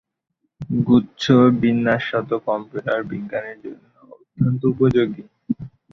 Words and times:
গুচ্ছ-বিন্যাসতত্ত্ব 0.83 2.33
computer 2.47 2.99
বিজ্ঞানের 3.11 3.57
জন্য 3.65 3.83
অত্যন্ত 4.15 4.61
উপযোগী। 4.73 5.23